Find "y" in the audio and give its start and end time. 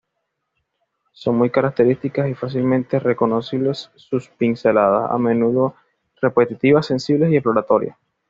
2.27-2.33, 7.29-7.35